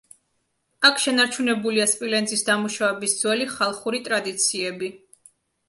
აქ 0.87 1.01
შენარჩუნებულია 1.03 1.85
სპილენძის 1.91 2.43
დამუშავების 2.49 3.15
ძველი 3.21 3.49
ხალხური 3.55 4.03
ტრადიციები. 4.11 4.93